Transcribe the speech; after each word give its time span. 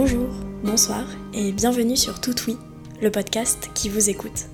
Bonjour, 0.00 0.28
bonsoir 0.62 1.04
et 1.34 1.50
bienvenue 1.50 1.96
sur 1.96 2.20
Tout 2.20 2.36
Oui, 2.46 2.56
le 3.02 3.10
podcast 3.10 3.68
qui 3.74 3.88
vous 3.88 4.08
écoute. 4.08 4.46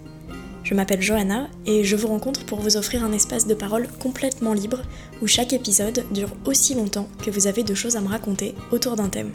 Je 0.62 0.72
m'appelle 0.72 1.02
Johanna 1.02 1.50
et 1.66 1.84
je 1.84 1.96
vous 1.96 2.08
rencontre 2.08 2.46
pour 2.46 2.60
vous 2.60 2.78
offrir 2.78 3.04
un 3.04 3.12
espace 3.12 3.46
de 3.46 3.52
parole 3.52 3.86
complètement 4.00 4.54
libre 4.54 4.80
où 5.20 5.26
chaque 5.26 5.52
épisode 5.52 6.02
dure 6.12 6.30
aussi 6.46 6.74
longtemps 6.74 7.10
que 7.22 7.30
vous 7.30 7.46
avez 7.46 7.62
de 7.62 7.74
choses 7.74 7.94
à 7.96 8.00
me 8.00 8.08
raconter 8.08 8.54
autour 8.72 8.96
d'un 8.96 9.10
thème. 9.10 9.32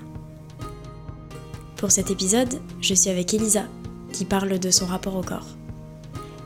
Pour 1.76 1.92
cet 1.92 2.10
épisode, 2.10 2.60
je 2.82 2.96
suis 2.96 3.12
avec 3.12 3.32
Elisa 3.36 3.66
qui 4.12 4.26
parle 4.26 4.58
de 4.58 4.72
son 4.72 4.88
rapport 4.88 5.16
au 5.16 5.22
corps. 5.22 5.46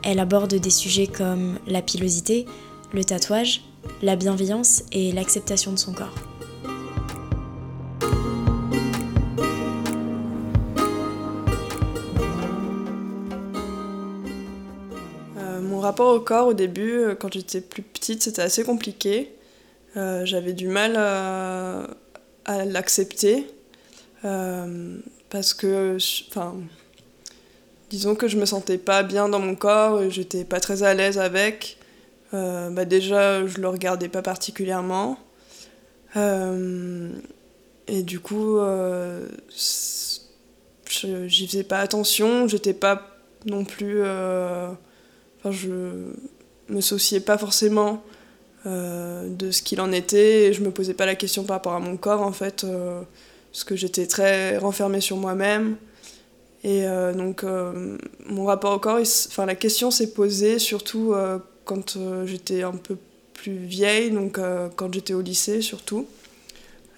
Elle 0.02 0.18
aborde 0.18 0.56
des 0.56 0.68
sujets 0.68 1.06
comme 1.06 1.58
la 1.66 1.80
pilosité, 1.80 2.44
le 2.92 3.02
tatouage, 3.02 3.62
la 4.02 4.16
bienveillance 4.16 4.82
et 4.92 5.10
l'acceptation 5.12 5.72
de 5.72 5.78
son 5.78 5.94
corps. 5.94 6.33
Rapport 15.94 16.12
au 16.12 16.18
corps, 16.18 16.48
au 16.48 16.54
début, 16.54 16.90
euh, 16.90 17.14
quand 17.14 17.32
j'étais 17.32 17.60
plus 17.60 17.82
petite, 17.82 18.20
c'était 18.24 18.42
assez 18.42 18.64
compliqué. 18.64 19.32
Euh, 19.96 20.26
j'avais 20.26 20.52
du 20.52 20.66
mal 20.66 20.96
à, 20.96 21.86
l'accepter. 22.64 23.46
Euh, 24.24 24.98
parce 25.30 25.54
que, 25.54 25.96
enfin, 26.28 26.56
disons 27.90 28.16
que 28.16 28.26
je 28.26 28.36
me 28.36 28.44
sentais 28.44 28.78
pas 28.78 29.04
bien 29.04 29.28
dans 29.28 29.38
mon 29.38 29.54
corps, 29.54 30.10
j'étais 30.10 30.44
pas 30.44 30.58
très 30.58 30.82
à 30.82 30.94
l'aise 30.94 31.18
avec. 31.18 31.78
bah 32.32 32.84
déjà, 32.84 33.46
je 33.46 33.60
le 33.60 33.68
regardais 33.68 34.08
pas 34.08 34.22
particulièrement. 34.22 35.16
et 36.16 38.02
du 38.02 38.18
coup, 38.18 38.58
j'y 39.54 41.46
faisais 41.46 41.64
pas 41.64 41.78
attention, 41.78 42.48
j'étais 42.48 42.74
pas 42.74 43.16
non 43.46 43.64
plus 43.64 44.02
je 45.52 45.70
me 46.68 46.80
souciais 46.80 47.20
pas 47.20 47.38
forcément 47.38 48.02
euh, 48.66 49.28
de 49.28 49.50
ce 49.50 49.62
qu'il 49.62 49.80
en 49.80 49.92
était 49.92 50.46
et 50.46 50.52
je 50.54 50.62
me 50.62 50.70
posais 50.70 50.94
pas 50.94 51.04
la 51.04 51.14
question 51.14 51.44
par 51.44 51.56
rapport 51.56 51.74
à 51.74 51.80
mon 51.80 51.98
corps 51.98 52.22
en 52.22 52.32
fait, 52.32 52.64
euh, 52.64 53.02
parce 53.52 53.64
que 53.64 53.76
j'étais 53.76 54.06
très 54.06 54.56
renfermée 54.56 55.02
sur 55.02 55.18
moi-même. 55.18 55.76
Et 56.62 56.86
euh, 56.86 57.12
donc 57.12 57.44
mon 58.26 58.46
rapport 58.46 58.72
au 58.72 58.78
corps, 58.78 59.00
enfin 59.00 59.44
la 59.44 59.54
question 59.54 59.90
s'est 59.90 60.12
posée 60.12 60.58
surtout 60.58 61.14
quand 61.66 61.98
j'étais 62.24 62.62
un 62.62 62.72
peu 62.72 62.96
plus 63.34 63.56
vieille, 63.56 64.10
donc 64.10 64.40
quand 64.76 64.92
j'étais 64.92 65.12
au 65.12 65.20
lycée 65.20 65.60
surtout. 65.60 66.06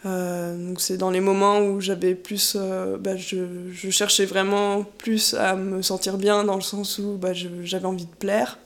Donc 0.06 0.80
c'est 0.80 0.96
dans 0.96 1.10
les 1.10 1.20
moments 1.20 1.58
où 1.60 1.80
j'avais 1.80 2.14
plus, 2.14 2.56
bah, 3.00 3.16
je, 3.16 3.70
je, 3.72 3.90
cherchais 3.90 4.24
vraiment 4.24 4.84
plus 4.84 5.34
à 5.34 5.56
me 5.56 5.82
sentir 5.82 6.16
bien 6.16 6.44
dans 6.44 6.54
le 6.54 6.60
sens 6.60 6.98
où 6.98 7.16
bah, 7.16 7.32
j'avais 7.32 7.86
envie 7.86 8.06
de 8.06 8.14
plaire. 8.14 8.58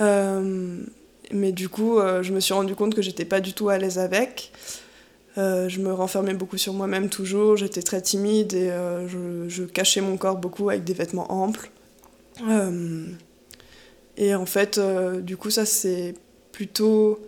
Euh, 0.00 0.78
mais 1.32 1.52
du 1.52 1.68
coup, 1.68 1.98
euh, 1.98 2.22
je 2.22 2.32
me 2.32 2.40
suis 2.40 2.54
rendu 2.54 2.74
compte 2.74 2.94
que 2.94 3.02
j'étais 3.02 3.24
pas 3.24 3.40
du 3.40 3.52
tout 3.52 3.68
à 3.68 3.78
l'aise 3.78 3.98
avec. 3.98 4.52
Euh, 5.36 5.68
je 5.68 5.80
me 5.80 5.92
renfermais 5.92 6.34
beaucoup 6.34 6.58
sur 6.58 6.72
moi-même 6.74 7.08
toujours, 7.08 7.56
j'étais 7.56 7.82
très 7.82 8.00
timide 8.00 8.54
et 8.54 8.68
je, 8.68 9.64
cachais 9.64 10.00
mon 10.00 10.16
corps 10.16 10.36
beaucoup 10.36 10.70
avec 10.70 10.84
des 10.84 10.94
vêtements 10.94 11.30
amples. 11.32 11.70
et 14.16 14.34
en 14.34 14.46
fait, 14.46 14.80
du 15.22 15.36
coup, 15.36 15.50
ça 15.50 15.66
c'est 15.66 16.14
plutôt 16.52 17.18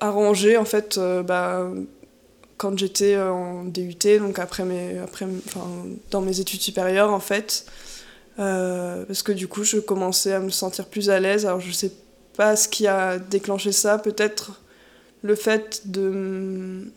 arrangé 0.00 0.56
en 0.56 0.64
fait 0.64 0.98
bah, 1.26 1.70
quand 2.56 2.78
j'étais 2.78 3.16
en 3.16 3.64
DUT, 3.64 4.18
donc 4.18 4.38
après 4.38 4.64
mes, 4.64 4.98
après, 4.98 5.26
dans 6.10 6.20
mes 6.20 6.40
études 6.40 6.60
supérieures 6.60 7.12
en 7.12 7.20
fait. 7.20 7.66
Euh, 8.40 9.04
parce 9.04 9.22
que 9.22 9.32
du 9.32 9.48
coup, 9.48 9.64
je 9.64 9.78
commençais 9.78 10.32
à 10.32 10.40
me 10.40 10.50
sentir 10.50 10.86
plus 10.86 11.10
à 11.10 11.20
l'aise. 11.20 11.46
Alors, 11.46 11.60
je 11.60 11.72
sais 11.72 11.92
pas 12.36 12.56
ce 12.56 12.68
qui 12.68 12.86
a 12.86 13.18
déclenché 13.18 13.72
ça. 13.72 13.98
Peut-être 13.98 14.60
le 15.22 15.34
fait 15.34 15.82
de 15.84 16.90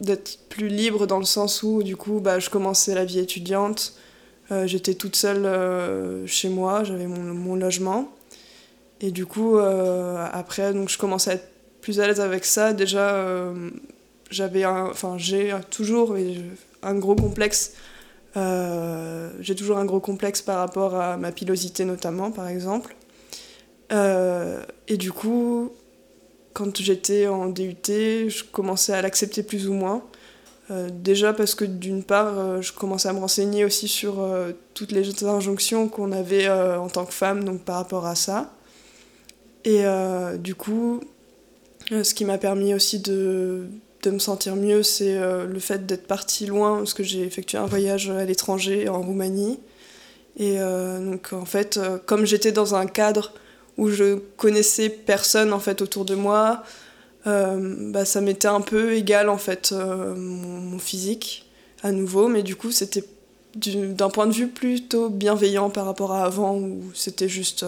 d'être 0.00 0.38
plus 0.48 0.66
libre 0.66 1.06
dans 1.06 1.20
le 1.20 1.24
sens 1.24 1.62
où, 1.62 1.84
du 1.84 1.96
coup, 1.96 2.18
bah, 2.18 2.40
je 2.40 2.50
commençais 2.50 2.94
la 2.94 3.04
vie 3.04 3.20
étudiante. 3.20 3.94
Euh, 4.50 4.66
j'étais 4.66 4.94
toute 4.94 5.14
seule 5.14 5.46
euh, 5.46 6.26
chez 6.26 6.48
moi, 6.48 6.82
j'avais 6.82 7.06
mon, 7.06 7.20
mon, 7.20 7.54
logement. 7.54 8.10
Et 9.00 9.10
du 9.12 9.26
coup, 9.26 9.58
après, 9.58 10.72
donc, 10.72 10.88
je 10.88 10.96
commençais 10.96 11.30
à 11.30 11.34
être 11.34 11.51
plus 11.82 12.00
à 12.00 12.06
l'aise 12.06 12.20
avec 12.20 12.46
ça. 12.46 12.72
Déjà, 12.72 13.52
j'avais 14.30 14.64
enfin, 14.64 15.16
j'ai 15.18 15.52
toujours 15.70 16.16
un 16.82 16.94
gros 16.94 17.14
complexe 17.14 17.74
euh, 18.36 19.30
j'ai 19.40 19.54
toujours 19.54 19.78
un 19.78 19.84
gros 19.84 20.00
complexe 20.00 20.40
par 20.40 20.58
rapport 20.58 20.94
à 20.94 21.16
ma 21.16 21.32
pilosité 21.32 21.84
notamment, 21.84 22.30
par 22.30 22.48
exemple. 22.48 22.96
Euh, 23.92 24.62
et 24.88 24.96
du 24.96 25.12
coup, 25.12 25.72
quand 26.54 26.76
j'étais 26.78 27.26
en 27.26 27.48
DUT, 27.48 27.76
je 27.84 28.44
commençais 28.44 28.92
à 28.92 29.02
l'accepter 29.02 29.42
plus 29.42 29.68
ou 29.68 29.74
moins. 29.74 30.02
Euh, 30.70 30.88
déjà 30.90 31.32
parce 31.32 31.54
que 31.54 31.64
d'une 31.64 32.02
part, 32.02 32.62
je 32.62 32.72
commençais 32.72 33.08
à 33.08 33.12
me 33.12 33.18
renseigner 33.18 33.64
aussi 33.64 33.88
sur 33.88 34.26
toutes 34.74 34.92
les 34.92 35.24
injonctions 35.24 35.88
qu'on 35.88 36.12
avait 36.12 36.48
en 36.48 36.88
tant 36.88 37.04
que 37.04 37.12
femme, 37.12 37.44
donc 37.44 37.62
par 37.62 37.76
rapport 37.76 38.06
à 38.06 38.14
ça. 38.14 38.52
Et 39.64 39.84
du 40.38 40.54
coup, 40.54 41.00
ce 41.90 42.14
qui 42.14 42.24
m'a 42.24 42.38
permis 42.38 42.74
aussi 42.74 43.00
de, 43.00 43.66
de 44.02 44.10
me 44.10 44.18
sentir 44.18 44.56
mieux, 44.56 44.82
c'est 44.82 45.16
euh, 45.16 45.46
le 45.46 45.58
fait 45.60 45.86
d'être 45.86 46.06
partie 46.06 46.46
loin, 46.46 46.78
parce 46.78 46.94
que 46.94 47.02
j'ai 47.02 47.22
effectué 47.22 47.58
un 47.58 47.66
voyage 47.66 48.10
à 48.10 48.24
l'étranger, 48.24 48.88
en 48.88 49.00
Roumanie. 49.00 49.60
Et 50.36 50.56
euh, 50.58 51.12
donc, 51.12 51.32
en 51.32 51.44
fait, 51.44 51.76
euh, 51.76 51.98
comme 52.04 52.24
j'étais 52.24 52.52
dans 52.52 52.74
un 52.74 52.86
cadre 52.86 53.32
où 53.78 53.88
je 53.88 54.16
connaissais 54.36 54.90
personne 54.90 55.52
en 55.52 55.58
fait 55.58 55.80
autour 55.80 56.04
de 56.04 56.14
moi, 56.14 56.62
bah, 57.24 58.04
ça 58.04 58.20
m'était 58.20 58.48
un 58.48 58.60
peu 58.60 58.94
égal 58.94 59.28
en 59.28 59.38
fait 59.38 59.72
mon, 59.72 60.78
physique 60.78 61.48
à 61.82 61.90
nouveau, 61.92 62.28
mais 62.28 62.42
du 62.42 62.54
coup 62.54 62.70
c'était 62.70 63.04
d'un 63.54 64.10
point 64.10 64.26
de 64.26 64.32
vue 64.32 64.48
plutôt 64.48 65.08
bienveillant 65.08 65.70
par 65.70 65.86
rapport 65.86 66.12
à 66.12 66.24
avant 66.24 66.58
où 66.58 66.82
c'était 66.94 67.28
juste 67.30 67.64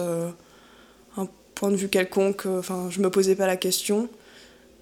point 1.55 1.71
de 1.71 1.75
vue 1.75 1.89
quelconque, 1.89 2.45
enfin 2.45 2.89
je 2.89 2.99
me 2.99 3.09
posais 3.09 3.35
pas 3.35 3.47
la 3.47 3.57
question. 3.57 4.09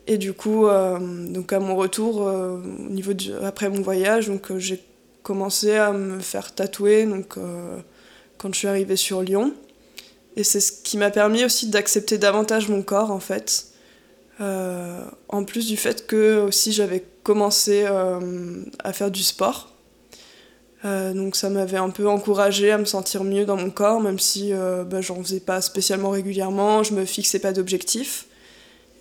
Et 0.06 0.18
du 0.18 0.34
coup, 0.34 0.68
euh, 0.68 1.00
donc 1.00 1.54
à 1.54 1.60
mon 1.60 1.76
retour, 1.76 2.28
euh, 2.28 2.58
au 2.58 2.90
niveau 2.90 3.14
après 3.44 3.70
mon 3.70 3.82
voyage, 3.82 4.28
donc 4.28 4.52
euh, 4.52 4.60
j'ai 4.60 4.84
commencé 5.22 5.76
à 5.76 5.94
me 5.94 6.20
faire 6.20 6.54
tatouer 6.54 7.06
donc, 7.06 7.38
quand 8.38 8.54
je 8.54 8.60
suis 8.60 8.68
arrivée 8.68 8.98
sur 8.98 9.22
Lyon. 9.22 9.54
Et 10.36 10.44
c'est 10.44 10.60
ce 10.60 10.74
qui 10.74 10.98
m'a 10.98 11.12
permis 11.12 11.46
aussi 11.46 11.68
d'accepter 11.68 12.18
davantage 12.18 12.68
mon 12.68 12.82
corps 12.82 13.12
en 13.12 13.22
fait. 13.22 13.68
en 14.40 15.44
plus 15.46 15.68
du 15.68 15.78
fait 15.78 16.06
que 16.08 16.42
aussi 16.42 16.74
j'avais 16.74 17.06
commencé 17.24 17.86
à 17.86 18.92
faire 18.92 19.12
du 19.12 19.24
sport. 19.24 19.73
Donc 20.84 21.38
ça 21.38 21.50
m'avait 21.50 21.78
un 21.78 21.90
peu 21.90 22.08
encouragée 22.10 22.72
à 22.72 22.78
me 22.78 22.86
sentir 22.86 23.24
mieux 23.24 23.46
dans 23.46 23.56
mon 23.56 23.70
corps, 23.70 24.02
même 24.02 24.20
si 24.20 24.52
bah, 24.52 25.00
j'en 25.02 25.24
faisais 25.24 25.40
pas 25.40 25.62
spécialement 25.62 26.10
régulièrement, 26.10 26.84
je 26.84 26.94
me 26.94 27.06
fixais 27.06 27.40
pas 27.40 27.54
d'objectifs. 27.54 28.28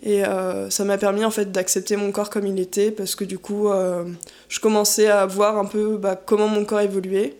Et 0.02 0.24
euh, 0.24 0.68
ça 0.68 0.84
m'a 0.84 0.98
permis 0.98 1.24
en 1.24 1.30
fait 1.30 1.52
d'accepter 1.52 1.96
mon 1.96 2.10
corps 2.10 2.28
comme 2.28 2.46
il 2.46 2.58
était 2.58 2.90
parce 2.90 3.14
que 3.14 3.24
du 3.24 3.38
coup 3.38 3.68
euh, 3.68 4.04
je 4.48 4.58
commençais 4.58 5.06
à 5.06 5.26
voir 5.26 5.58
un 5.58 5.64
peu 5.64 5.96
bah, 5.96 6.16
comment 6.16 6.48
mon 6.48 6.64
corps 6.64 6.80
évoluait 6.80 7.36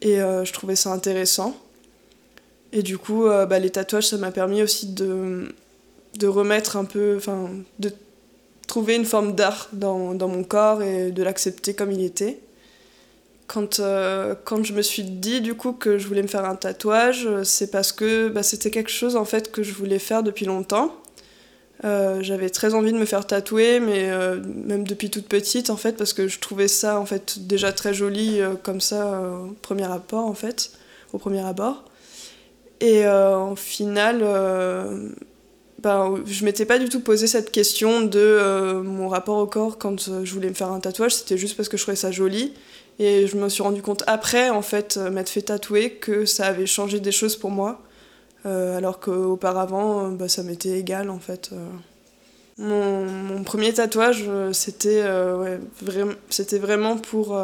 et 0.00 0.20
euh, 0.20 0.44
je 0.44 0.52
trouvais 0.52 0.76
ça 0.76 0.92
intéressant. 0.92 1.56
Et 2.72 2.82
du 2.82 2.98
coup 2.98 3.24
bah, 3.24 3.58
les 3.58 3.70
tatouages 3.70 4.06
ça 4.06 4.16
m'a 4.16 4.30
permis 4.30 4.62
aussi 4.62 4.92
de, 4.92 5.52
de 6.18 6.26
remettre 6.28 6.76
un 6.76 6.84
peu, 6.84 7.16
enfin 7.16 7.50
de 7.80 7.90
trouver 8.68 8.94
une 8.94 9.06
forme 9.06 9.34
d'art 9.34 9.68
dans, 9.72 10.14
dans, 10.14 10.28
mon 10.28 10.44
corps 10.44 10.82
et 10.82 11.10
de 11.10 11.22
l'accepter 11.22 11.74
comme 11.74 11.90
il 11.90 12.04
était. 12.04 12.38
Quand, 13.48 13.80
quand 14.44 14.62
je 14.62 14.72
me 14.74 14.82
suis 14.82 15.02
dit 15.02 15.40
du 15.40 15.54
coup 15.54 15.72
que 15.72 15.98
je 15.98 16.06
voulais 16.06 16.22
me 16.22 16.28
faire 16.28 16.44
un 16.44 16.54
tatouage, 16.54 17.26
c'est 17.44 17.70
parce 17.70 17.92
que 17.92 18.28
bah, 18.28 18.42
c'était 18.42 18.70
quelque 18.70 18.90
chose 18.90 19.16
en 19.16 19.24
fait 19.24 19.50
que 19.50 19.62
je 19.62 19.72
voulais 19.72 19.98
faire 19.98 20.22
depuis 20.22 20.44
longtemps 20.44 20.94
euh, 21.84 22.22
j'avais 22.22 22.50
très 22.50 22.74
envie 22.74 22.92
de 22.92 22.98
me 22.98 23.04
faire 23.04 23.26
tatouer, 23.26 23.78
mais 23.78 24.10
euh, 24.10 24.40
même 24.44 24.86
depuis 24.86 25.10
toute 25.10 25.26
petite 25.28 25.70
en 25.70 25.76
fait, 25.76 25.92
parce 25.92 26.12
que 26.12 26.26
je 26.26 26.40
trouvais 26.40 26.66
ça 26.68 26.98
en 26.98 27.06
fait 27.06 27.46
déjà 27.46 27.72
très 27.72 27.94
joli 27.94 28.40
euh, 28.40 28.54
comme 28.60 28.80
ça 28.80 29.20
au 29.20 29.52
premier 29.62 29.84
abord 29.84 30.26
en 30.26 30.34
fait, 30.34 30.72
au 31.12 31.18
premier 31.18 31.40
abord. 31.40 31.84
Et 32.80 33.08
en 33.08 33.56
final, 33.56 34.20
ben, 35.82 36.22
je 36.24 36.44
m'étais 36.44 36.64
pas 36.64 36.78
du 36.78 36.88
tout 36.88 37.00
posé 37.00 37.26
cette 37.26 37.50
question 37.50 38.02
de 38.02 38.80
mon 38.84 39.08
rapport 39.08 39.38
au 39.38 39.46
corps 39.46 39.78
quand 39.78 40.08
je 40.22 40.32
voulais 40.32 40.48
me 40.48 40.54
faire 40.54 40.70
un 40.70 40.78
tatouage, 40.78 41.16
c'était 41.16 41.36
juste 41.36 41.56
parce 41.56 41.68
que 41.68 41.76
je 41.76 41.82
trouvais 41.82 41.96
ça 41.96 42.12
joli. 42.12 42.54
Et 42.98 43.26
je 43.26 43.36
me 43.36 43.48
suis 43.48 43.62
rendu 43.62 43.82
compte 43.82 44.02
après, 44.06 44.50
en 44.50 44.62
fait, 44.62 44.96
m'être 44.96 45.28
fait 45.28 45.42
tatouer, 45.42 45.92
que 45.92 46.24
ça 46.24 46.46
avait 46.46 46.66
changé 46.66 47.00
des 47.00 47.12
choses 47.12 47.36
pour 47.36 47.50
moi. 47.50 47.80
Euh, 48.46 48.76
alors 48.76 49.00
qu'auparavant, 49.00 50.06
euh, 50.06 50.10
bah, 50.10 50.28
ça 50.28 50.42
m'était 50.42 50.78
égal 50.78 51.10
en 51.10 51.18
fait. 51.18 51.50
Euh. 51.52 51.66
Mon, 52.58 53.44
premier 53.44 53.72
tatouage, 53.72 54.24
c'était 54.52 54.98
vraiment 56.58 56.96
pour, 56.96 57.40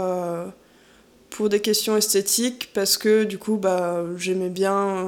pour 1.30 1.48
des 1.48 1.60
questions 1.60 1.96
esthétiques, 1.96 2.70
parce 2.74 2.98
que 2.98 3.22
du 3.22 3.38
coup, 3.38 3.56
bah, 3.56 4.02
j'aimais 4.16 4.48
bien 4.48 5.06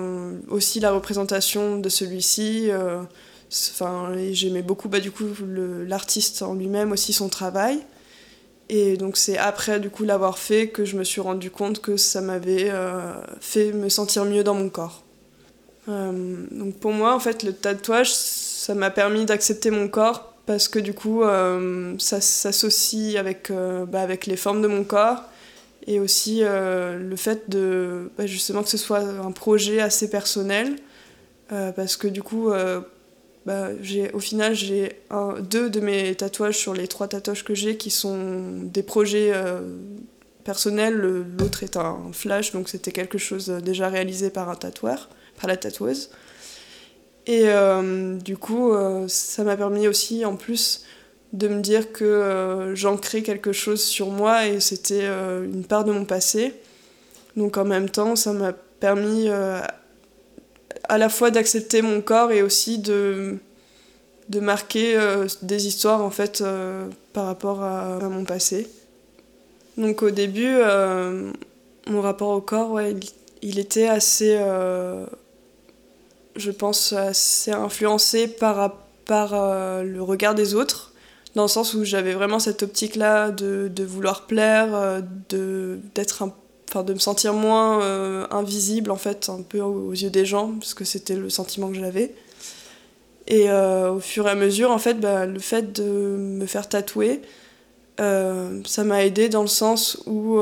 aussi 0.49 0.79
la 0.79 0.93
représentation 0.93 1.81
de 1.81 1.89
celui-ci. 1.89 2.71
Enfin, 3.73 4.13
j'aimais 4.31 4.63
beaucoup 4.63 4.89
bah, 4.89 5.01
du 5.01 5.11
coup 5.11 5.27
l'artiste 5.89 6.43
en 6.43 6.55
lui-même 6.55 6.93
aussi 6.93 7.13
son 7.13 7.29
travail. 7.29 7.81
Et 8.69 8.97
donc 8.97 9.17
c'est 9.17 9.39
après 9.39 9.79
du 9.79 9.91
coup 9.91 10.05
l'avoir 10.05 10.39
fait 10.39 10.69
que 10.69 10.85
je 10.85 10.97
me 10.97 11.05
suis 11.05 11.21
rendu 11.21 11.51
compte 11.51 11.81
que 11.81 11.97
ça 11.97 12.21
m'avait 12.21 12.69
euh, 12.71 13.13
fait 13.41 13.73
me 13.73 13.89
sentir 13.89 14.25
mieux 14.25 14.43
dans 14.43 14.55
mon 14.55 14.69
corps. 14.69 15.05
Euh, 15.89 16.45
donc 16.51 16.75
pour 16.79 16.91
moi 16.91 17.15
en 17.15 17.21
fait 17.21 17.45
le 17.45 17.53
tatouage 17.53 18.13
ça 18.13 18.75
m'a 18.75 18.91
permis 18.91 19.25
d'accepter 19.25 19.71
mon 19.71 19.87
corps 19.87 20.35
parce 20.47 20.67
que 20.67 20.81
du 20.81 20.95
coup 20.95 21.23
euh, 21.23 21.95
ça 21.99 22.21
s'associe 22.21 23.17
avec, 23.17 23.53
bah, 23.53 24.01
avec 24.01 24.27
les 24.27 24.37
formes 24.37 24.63
de 24.63 24.69
mon 24.69 24.83
corps 24.83 25.23
et 25.87 26.01
aussi 26.01 26.41
le 26.43 27.15
fait 27.17 27.49
de 27.49 28.11
bah, 28.19 28.27
justement 28.27 28.65
que 28.65 28.69
ce 28.69 28.79
soit 28.79 28.99
un 28.99 29.31
projet 29.31 29.81
assez 29.81 30.11
personnel 30.11 30.75
parce 31.49 31.97
que 31.97 32.09
du 32.09 32.25
coup 32.25 32.51
bah, 33.47 33.69
au 34.13 34.19
final, 34.19 34.55
j'ai 34.57 35.01
deux 35.41 35.71
de 35.71 35.79
mes 35.79 36.17
tatouages 36.17 36.59
sur 36.59 36.75
les 36.75 36.89
trois 36.89 37.07
tatouages 37.07 37.45
que 37.45 37.55
j'ai 37.55 37.77
qui 37.77 37.91
sont 37.91 38.61
des 38.65 38.83
projets 38.83 39.31
euh, 39.33 39.61
personnels. 40.43 40.95
L'autre 41.39 41.63
est 41.63 41.77
un 41.77 42.11
flash, 42.13 42.51
donc 42.51 42.69
c'était 42.69 42.91
quelque 42.91 43.19
chose 43.19 43.49
déjà 43.49 43.89
réalisé 43.89 44.31
par 44.31 44.49
un 44.49 44.57
tatoueur, 44.57 45.09
par 45.41 45.47
la 45.47 45.57
tatoueuse. 45.57 46.11
Et 47.29 47.43
euh, 47.45 48.17
du 48.19 48.37
coup, 48.37 48.73
euh, 48.73 49.07
ça 49.07 49.45
m'a 49.45 49.57
permis 49.57 49.87
aussi, 49.87 50.25
en 50.25 50.35
plus, 50.35 50.85
de 51.33 51.47
me 51.47 51.61
dire 51.61 51.93
que 51.93 52.73
j'ancrais 52.75 53.23
quelque 53.23 53.53
chose 53.53 53.83
sur 53.83 54.11
moi 54.11 54.47
et 54.47 54.59
c'était 54.59 55.07
une 55.07 55.65
part 55.65 55.85
de 55.85 55.93
mon 55.93 56.05
passé. 56.05 56.55
Donc 57.37 57.59
en 57.59 57.65
même 57.65 57.91
temps, 57.91 58.17
ça 58.17 58.33
m'a 58.33 58.53
permis 58.53 59.29
à 60.89 60.99
la 60.99 61.09
fois 61.09 61.31
d'accepter 61.31 61.83
mon 61.83 62.01
corps 62.01 62.33
et 62.33 62.43
aussi 62.43 62.79
de, 62.79 63.39
de 64.29 64.41
marquer 64.41 64.97
euh, 64.97 65.27
des 65.43 65.67
histoires 65.67 66.03
en 66.03 66.11
fait 66.11 66.41
euh, 66.41 66.89
par 67.13 67.27
rapport 67.27 67.63
à, 67.63 67.99
mon 68.09 68.25
passé. 68.25 68.69
Donc 69.77 70.03
au 70.03 70.11
début, 70.11 70.57
euh, 70.57 71.31
mon 71.87 72.01
rapport 72.01 72.31
au 72.31 72.41
corps, 72.41 72.71
ouais, 72.73 72.95
il, 73.43 73.59
était 73.59 73.89
assez, 73.89 74.39
je 76.37 76.51
pense, 76.51 76.93
assez 76.93 77.53
influencé 77.53 78.27
par, 78.27 78.79
par 79.05 79.33
le 79.83 80.03
regard 80.03 80.35
des 80.35 80.55
autres, 80.55 80.93
dans 81.35 81.43
le 81.43 81.49
sens 81.49 81.75
où 81.75 81.85
j'avais 81.85 82.15
vraiment 82.15 82.39
cette 82.39 82.63
optique-là 82.63 83.31
de, 83.31 83.71
de, 83.73 83.85
vouloir 83.85 84.27
plaire, 84.27 85.03
d'être 85.29 86.23
un 86.23 86.35
enfin 86.69 86.83
de 86.83 86.93
me 86.93 86.99
sentir 86.99 87.33
moins 87.33 87.83
euh, 87.83 88.27
invisible 88.31 88.91
en 88.91 88.97
fait 88.97 89.29
un 89.29 89.43
peu 89.43 89.61
aux, 89.61 89.93
yeux 89.93 90.11
des 90.11 90.25
gens 90.25 90.53
parce 90.59 90.75
que 90.75 90.85
c'était 90.85 91.17
le 91.17 91.31
sentiment 91.31 91.69
que 91.69 91.79
j'avais. 91.79 92.15
Et 93.29 93.51
euh, 93.51 93.93
au 93.93 94.01
fur 94.01 94.27
et 94.29 94.31
à 94.31 94.35
mesure 94.35 94.71
en 94.71 94.79
fait 94.79 94.95
bah, 94.95 95.27
le 95.27 95.39
fait 95.39 95.73
de 95.73 95.83
me 95.83 96.47
faire 96.47 96.69
tatouer 96.69 97.23
euh, 98.01 98.61
ça 98.65 98.85
m'a 98.85 99.05
aidé 99.05 99.29
dans 99.29 99.43
le 99.43 99.49
sens 99.49 100.01
où 100.07 100.39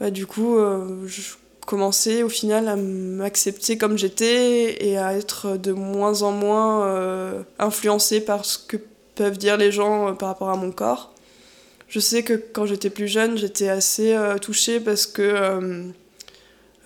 bah, 0.00 0.10
du 0.10 0.26
coup 0.26 0.58
je 1.06 1.22
commençais 1.64 2.22
au 2.22 2.28
final 2.28 2.66
à 2.66 2.76
m'accepter 2.76 3.78
comme 3.78 3.98
j'étais 3.98 4.84
et 4.84 4.98
à 4.98 5.14
être 5.14 5.56
de 5.56 5.72
moins 5.72 6.22
en 6.22 6.32
moins 6.32 7.44
influencée 7.60 8.20
par 8.20 8.44
ce 8.44 8.58
que 8.58 8.76
peuvent 9.14 9.38
dire 9.38 9.56
les 9.56 9.70
gens 9.70 10.14
par 10.16 10.30
rapport 10.30 10.50
à 10.50 10.56
mon 10.56 10.72
corps 10.72 11.12
je 11.88 12.00
sais 12.00 12.22
que 12.22 12.34
quand 12.34 12.66
j'étais 12.66 12.90
plus 12.90 13.08
jeune, 13.08 13.38
j'étais 13.38 13.68
assez 13.68 14.12
euh, 14.12 14.36
touchée 14.36 14.78
parce 14.78 15.06
que 15.06 15.22
euh, 15.22 15.84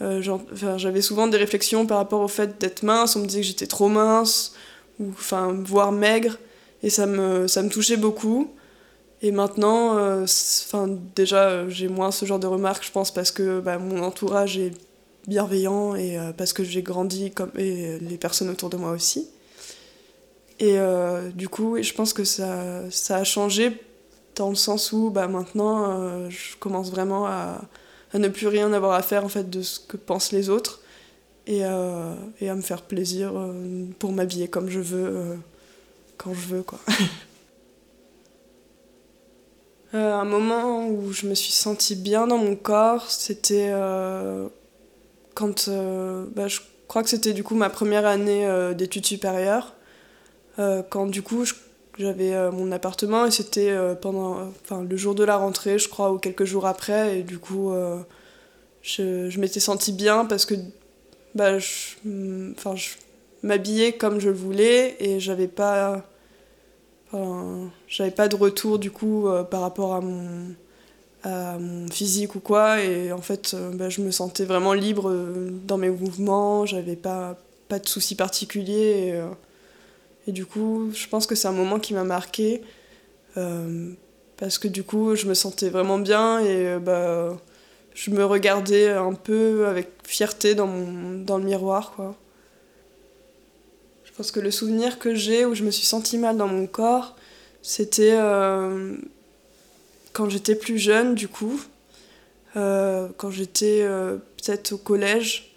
euh, 0.00 0.76
j'avais 0.76 1.02
souvent 1.02 1.26
des 1.26 1.38
réflexions 1.38 1.86
par 1.86 1.98
rapport 1.98 2.20
au 2.20 2.28
fait 2.28 2.60
d'être 2.60 2.84
mince. 2.84 3.16
On 3.16 3.20
me 3.20 3.26
disait 3.26 3.40
que 3.40 3.46
j'étais 3.46 3.66
trop 3.66 3.88
mince, 3.88 4.54
ou 5.00 5.08
enfin, 5.10 5.56
voire 5.64 5.90
maigre. 5.90 6.38
Et 6.84 6.90
ça 6.90 7.06
me, 7.06 7.48
ça 7.48 7.62
me 7.62 7.68
touchait 7.68 7.96
beaucoup. 7.96 8.52
Et 9.22 9.30
maintenant, 9.30 10.22
enfin 10.24 10.88
déjà, 11.14 11.68
j'ai 11.68 11.86
moins 11.86 12.10
ce 12.10 12.26
genre 12.26 12.40
de 12.40 12.48
remarques, 12.48 12.84
je 12.84 12.90
pense, 12.90 13.12
parce 13.12 13.30
que 13.30 13.60
bah, 13.60 13.78
mon 13.78 14.02
entourage 14.02 14.58
est 14.58 14.72
bienveillant 15.28 15.94
et 15.94 16.18
parce 16.36 16.52
que 16.52 16.64
j'ai 16.64 16.82
grandi 16.82 17.30
comme 17.30 17.52
et 17.56 18.00
les 18.00 18.16
personnes 18.16 18.50
autour 18.50 18.68
de 18.68 18.76
moi 18.76 18.90
aussi. 18.90 19.28
Et 20.58 20.76
du 21.36 21.48
coup, 21.48 21.80
je 21.80 21.92
pense 21.92 22.12
que 22.12 22.24
ça, 22.24 22.90
ça 22.90 23.18
a 23.18 23.22
changé 23.22 23.78
dans 24.36 24.48
le 24.50 24.54
sens 24.54 24.92
où 24.92 25.10
bah, 25.10 25.28
maintenant 25.28 25.90
euh, 25.90 26.30
je 26.30 26.56
commence 26.56 26.90
vraiment 26.90 27.26
à, 27.26 27.60
à, 28.12 28.18
ne 28.18 28.28
plus 28.28 28.46
rien 28.46 28.72
avoir 28.72 28.94
à 28.94 29.02
faire 29.02 29.24
en 29.24 29.28
fait 29.28 29.50
de 29.50 29.62
ce 29.62 29.80
que 29.80 29.96
pensent 29.96 30.32
les 30.32 30.48
autres 30.48 30.80
et, 31.46 31.64
euh, 31.64 32.14
et 32.40 32.48
à 32.48 32.54
me 32.54 32.62
faire 32.62 32.82
plaisir 32.82 33.32
euh, 33.36 33.84
pour 33.98 34.12
m'habiller 34.12 34.48
comme 34.48 34.68
je 34.68 34.80
veux 34.80 35.38
quand 36.16 36.34
je 36.34 36.46
veux 36.48 36.62
quoi. 36.62 36.78
un 39.92 40.24
moment 40.24 40.88
où 40.88 41.12
je 41.12 41.26
me 41.26 41.34
suis 41.34 41.52
sentie 41.52 41.96
bien 41.96 42.26
dans 42.26 42.38
mon 42.38 42.56
corps, 42.56 43.10
c'était 43.10 43.74
quand 45.34 45.68
bah, 45.68 46.48
je 46.48 46.60
crois 46.88 47.02
que 47.02 47.10
c'était 47.10 47.34
du 47.34 47.44
coup 47.44 47.56
ma 47.56 47.68
première 47.68 48.06
année 48.06 48.48
d'études 48.74 49.04
supérieures 49.04 49.74
quand 50.56 51.06
du 51.06 51.22
coup 51.22 51.44
je 51.44 51.54
j'avais 51.98 52.34
euh, 52.34 52.50
mon 52.50 52.72
appartement 52.72 53.26
et 53.26 53.30
c'était 53.30 53.70
euh, 53.70 53.94
pendant 53.94 54.50
le 54.70 54.96
jour 54.96 55.14
de 55.14 55.24
la 55.24 55.36
rentrée 55.36 55.78
je 55.78 55.88
crois 55.88 56.12
ou 56.12 56.18
quelques 56.18 56.44
jours 56.44 56.66
après. 56.66 57.18
Et 57.18 57.22
du 57.22 57.38
coup 57.38 57.72
euh, 57.72 57.98
je, 58.82 59.38
m'étais 59.38 59.60
sentie 59.60 59.92
bien 59.92 60.24
parce 60.24 60.46
que 60.46 60.54
bah 61.34 61.58
je, 61.58 62.52
enfin 62.56 62.76
je 62.76 62.90
m'habillais 63.42 63.92
comme 63.92 64.20
je 64.20 64.28
le 64.28 64.36
voulais 64.36 64.96
et 65.00 65.20
j'avais 65.20 65.48
pas 65.48 66.04
pas 67.12 68.28
de 68.28 68.36
retour 68.36 68.78
du 68.78 68.90
coup 68.90 69.28
par 69.50 69.60
rapport 69.60 69.94
à 69.94 70.00
mon 70.00 71.88
physique 71.90 72.34
ou 72.34 72.40
quoi. 72.40 72.82
Et 72.82 73.12
en 73.12 73.20
fait 73.20 73.54
bah, 73.74 73.90
je 73.90 74.00
me 74.00 74.10
sentais 74.10 74.44
vraiment 74.44 74.72
libre 74.72 75.12
dans 75.66 75.76
mes 75.78 75.90
mouvements. 75.90 76.64
J'avais 76.64 76.96
pas 76.96 77.38
pas 77.68 77.78
de 77.78 77.88
soucis 77.88 78.14
particuliers 78.14 79.22
et 80.26 80.32
du 80.32 80.46
coup, 80.46 80.90
je 80.94 81.08
pense 81.08 81.26
que 81.26 81.34
c'est 81.34 81.48
un 81.48 81.52
moment 81.52 81.80
qui 81.80 81.94
m'a 81.94 82.04
marqué 82.04 82.62
euh, 83.36 83.92
parce 84.36 84.58
que 84.58 84.68
du 84.68 84.84
coup, 84.84 85.16
je 85.16 85.26
me 85.26 85.34
sentais 85.34 85.68
vraiment 85.68 85.98
bien 85.98 86.40
et 86.40 86.66
euh, 86.66 86.78
bah, 86.78 87.36
je 87.94 88.10
me 88.10 88.24
regardais 88.24 88.90
un 88.90 89.14
peu 89.14 89.66
avec 89.66 89.88
fierté 90.04 90.54
dans, 90.54 90.66
mon, 90.66 91.22
dans 91.24 91.38
le 91.38 91.44
miroir. 91.44 91.92
Quoi. 91.96 92.14
Je 94.04 94.12
pense 94.12 94.30
que 94.30 94.40
le 94.40 94.50
souvenir 94.50 94.98
que 94.98 95.14
j'ai 95.14 95.44
où 95.44 95.54
je 95.54 95.64
me 95.64 95.70
suis 95.70 95.86
sentie 95.86 96.18
mal 96.18 96.36
dans 96.36 96.48
mon 96.48 96.66
corps, 96.66 97.16
c'était 97.62 98.14
euh, 98.14 98.96
quand 100.12 100.28
j'étais 100.28 100.54
plus 100.54 100.78
jeune, 100.78 101.14
du 101.14 101.28
coup, 101.28 101.60
quand 102.54 103.30
j'étais 103.30 103.82
peut-être 104.36 104.72
au 104.72 104.76
collège, 104.76 105.54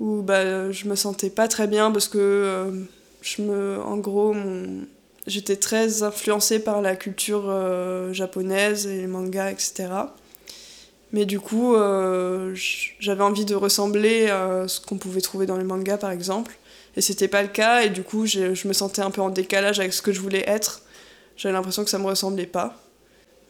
où 0.00 0.20
bah, 0.20 0.70
je 0.70 0.86
me 0.86 0.94
sentais 0.94 1.30
pas 1.30 1.48
très 1.48 1.66
bien 1.66 1.90
parce 1.90 2.08
que 2.08 2.84
je 3.22 3.42
me, 3.42 3.78
en 3.80 3.96
gros, 3.96 4.34
j'étais 5.26 5.56
très 5.56 6.02
influencée 6.02 6.58
par 6.58 6.82
la 6.82 6.96
culture 6.96 7.44
euh, 7.48 8.12
japonaise 8.12 8.86
et 8.86 8.98
les 8.98 9.06
mangas, 9.06 9.50
etc. 9.50 9.88
Mais 11.12 11.24
du 11.24 11.40
coup, 11.40 11.74
euh, 11.74 12.54
j'avais 12.98 13.22
envie 13.22 13.44
de 13.44 13.54
ressembler 13.54 14.28
à 14.28 14.68
ce 14.68 14.80
qu'on 14.80 14.98
pouvait 14.98 15.20
trouver 15.20 15.46
dans 15.46 15.56
les 15.56 15.64
mangas, 15.64 15.98
par 15.98 16.10
exemple. 16.10 16.56
Et 16.96 17.00
c'était 17.00 17.28
pas 17.28 17.42
le 17.42 17.48
cas, 17.48 17.82
et 17.82 17.90
du 17.90 18.02
coup, 18.02 18.26
je 18.26 18.66
me 18.66 18.72
sentais 18.72 19.02
un 19.02 19.10
peu 19.10 19.20
en 19.20 19.30
décalage 19.30 19.80
avec 19.80 19.92
ce 19.92 20.02
que 20.02 20.12
je 20.12 20.20
voulais 20.20 20.44
être. 20.48 20.82
J'avais 21.36 21.52
l'impression 21.52 21.84
que 21.84 21.90
ça 21.90 21.98
me 21.98 22.06
ressemblait 22.06 22.46
pas. 22.46 22.80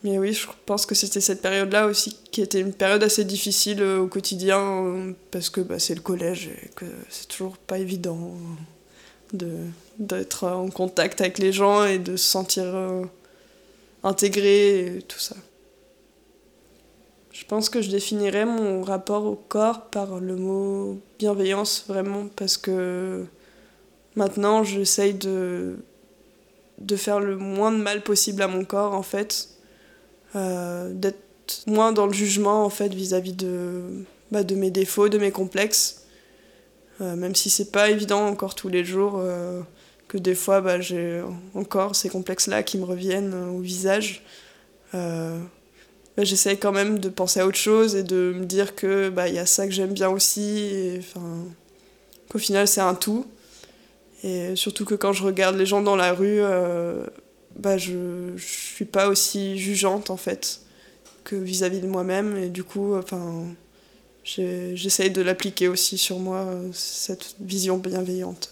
Mais 0.03 0.19
oui, 0.19 0.33
je 0.33 0.47
pense 0.67 0.85
que 0.85 0.95
c'était 0.95 1.21
cette 1.21 1.43
période-là 1.43 1.87
aussi 1.87 2.19
qui 2.31 2.43
était 2.43 2.61
une 2.61 2.75
période 2.75 3.03
assez 3.03 3.25
difficile 3.25 3.81
euh, 3.83 3.99
au 3.99 4.07
quotidien, 4.07 5.15
parce 5.31 5.51
que 5.51 5.61
bah, 5.61 5.79
c'est 5.79 5.95
le 5.95 6.01
collège 6.01 6.51
et 6.63 6.69
que 6.75 6.85
c'est 7.09 7.29
toujours 7.29 7.57
pas 7.57 7.79
évident 7.79 8.35
d'être 9.33 10.45
en 10.45 10.69
contact 10.69 11.21
avec 11.21 11.39
les 11.39 11.53
gens 11.53 11.85
et 11.85 11.99
de 11.99 12.17
se 12.17 12.27
sentir 12.27 12.65
euh, 12.65 13.03
intégré 14.03 14.97
et 14.97 15.03
tout 15.03 15.19
ça. 15.19 15.37
Je 17.33 17.45
pense 17.45 17.69
que 17.69 17.83
je 17.83 17.91
définirais 17.91 18.47
mon 18.47 18.83
rapport 18.83 19.25
au 19.25 19.35
corps 19.35 19.87
par 19.87 20.21
le 20.21 20.37
mot 20.37 20.99
bienveillance 21.19 21.85
vraiment 21.87 22.29
parce 22.35 22.57
que 22.57 23.27
maintenant 24.15 24.65
j'essaye 24.65 25.13
de, 25.13 25.77
de 26.79 26.97
faire 26.97 27.21
le 27.21 27.37
moins 27.37 27.73
de 27.73 27.77
mal 27.77 28.03
possible 28.03 28.41
à 28.41 28.49
mon 28.49 28.65
corps 28.65 28.95
en 28.95 29.03
fait, 29.03 29.51
euh, 30.35 30.91
d'être 30.95 31.65
moins 31.67 31.93
dans 31.93 32.07
le 32.07 32.15
jugement 32.15 32.65
en 32.65 32.71
fait 32.71 32.95
vis-à-vis 32.95 33.35
de, 33.35 34.05
bah, 34.33 34.43
de 34.43 34.55
mes 34.55 34.71
défauts, 34.71 35.11
de 35.11 35.19
mes 35.19 35.31
complexes 35.31 36.06
même 37.01 37.35
si 37.35 37.51
c'est 37.51 37.71
pas 37.71 37.91
évident 37.91 38.27
encore 38.27 38.55
tous 38.55 38.69
les 38.69 38.85
jours, 38.85 39.19
euh, 39.19 39.61
que 40.09 40.19
des 40.19 40.35
fois 40.35 40.61
bah, 40.61 40.81
j'ai 40.81 41.23
encore 41.55 41.95
ces 41.97 42.09
complexes-là 42.09 42.63
qui 42.63 42.79
me 42.79 42.85
reviennent 42.85 43.35
au 43.35 43.61
visage. 43.61 44.23
Euh, 44.95 45.39
bah, 46.17 46.25
j'essaye 46.25 46.59
quand 46.59 46.73
même 46.73 46.99
de 46.99 47.09
penser 47.09 47.41
à 47.41 47.47
autre 47.47 47.59
chose 47.59 47.97
et 47.97 48.03
de 48.03 48.33
me 48.35 48.47
dire 48.47 48.75
que 48.75 49.11
bah, 49.11 49.29
y 49.29 49.39
a 49.39 49.47
ça 49.47 49.67
que 49.67 49.73
j'aime 49.73 49.93
bien 49.93 50.09
aussi, 50.09 51.01
qu'au 52.31 52.39
final 52.39 52.67
c'est 52.67 52.81
un 52.81 52.95
tout. 52.95 53.27
Et 54.25 54.57
surtout 54.57 54.85
que 54.85 54.95
quand 54.95 55.13
je 55.13 55.23
regarde 55.23 55.57
les 55.57 55.67
gens 55.67 55.83
dans 55.83 55.97
la 55.97 56.13
rue, 56.13 56.41
euh, 56.41 57.07
bah, 57.57 57.77
je 57.77 57.93
ne 58.33 58.39
suis 58.39 58.87
pas 58.87 59.09
aussi 59.09 59.59
jugeante 59.59 60.11
en 60.11 60.17
fait 60.17 60.61
que 61.25 61.37
vis-à-vis 61.37 61.81
de 61.81 61.87
moi-même. 61.87 62.37
Et 62.37 62.49
du 62.49 62.65
coup, 62.65 62.97
enfin, 62.97 63.45
j'essaye 64.27 65.11
de 65.11 65.23
l'appliquer 65.23 65.69
aussi 65.69 65.99
sur 65.99 66.19
moi, 66.19 66.53
cette 66.73 67.37
vision 67.41 67.79
bienveillante. 67.79 68.51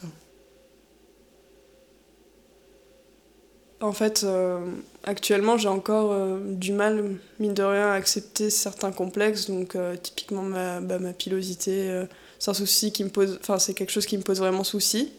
En 3.85 3.93
fait, 3.93 4.23
euh, 4.25 4.61
actuellement, 5.03 5.59
j'ai 5.59 5.69
encore 5.69 6.13
euh, 6.13 6.39
du 6.43 6.73
mal, 6.73 7.17
mine 7.39 7.53
de 7.53 7.63
rien, 7.63 7.89
à 7.89 7.95
accepter 7.95 8.49
certains 8.49 8.93
complexes. 8.93 9.51
Donc, 9.51 9.77
euh, 9.77 9.95
typiquement, 9.97 10.43
ma, 10.43 10.81
bah, 10.81 10.99
ma 10.99 11.13
pilosité, 11.13 12.05
c'est 12.39 12.55
souci 12.55 12.93
qui 12.93 13.05
me 13.05 13.11
pose. 13.11 13.39
Enfin, 13.43 13.59
c'est 13.59 13.75
quelque 13.75 13.91
chose 13.91 14.07
qui 14.07 14.17
me 14.17 14.23
pose 14.23 14.39
vraiment 14.39 14.65
souci. 14.65 15.13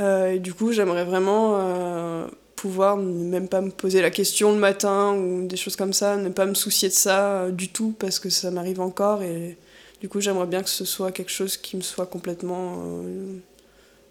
et 0.00 0.38
du 0.40 0.54
coup, 0.54 0.72
j'aimerais 0.72 1.04
vraiment 1.04 2.28
pouvoir 2.60 2.96
même 2.96 3.48
pas 3.48 3.60
me 3.60 3.70
poser 3.70 4.02
la 4.02 4.10
question 4.10 4.52
le 4.52 4.58
matin 4.58 5.14
ou 5.14 5.46
des 5.46 5.56
choses 5.56 5.76
comme 5.76 5.92
ça, 5.92 6.16
ne 6.16 6.28
pas 6.28 6.46
me 6.46 6.54
soucier 6.54 6.88
de 6.88 6.94
ça 6.94 7.50
du 7.50 7.68
tout 7.68 7.94
parce 7.98 8.18
que 8.18 8.30
ça 8.30 8.50
m'arrive 8.50 8.80
encore. 8.80 9.22
Et 9.22 9.56
du 10.00 10.08
coup, 10.08 10.20
j'aimerais 10.20 10.46
bien 10.46 10.62
que 10.62 10.70
ce 10.70 10.84
soit 10.84 11.12
quelque 11.12 11.30
chose 11.30 11.56
qui 11.56 11.76
me 11.76 11.82
soit 11.82 12.06
complètement. 12.06 12.82